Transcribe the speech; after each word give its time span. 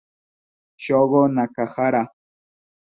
Shogo 0.83 1.21
Nakahara 1.35 2.01